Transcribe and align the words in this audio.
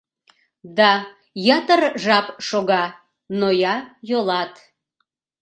Да 0.77 0.91
ятыр 1.57 1.81
жап 2.03 2.27
шога, 2.47 2.83
ноя 3.39 3.75
йолат. 4.09 4.53